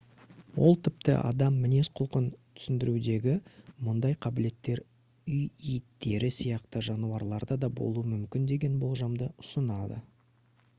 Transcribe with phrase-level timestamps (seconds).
[0.67, 2.25] ол тіпті адам мінез-құлқын
[2.61, 3.35] түсіндірудегі
[3.89, 4.83] мұндай қабілеттер
[5.37, 10.05] үй иттері сияқты жануарларда болуы мүмкін деген болжамды ұсынады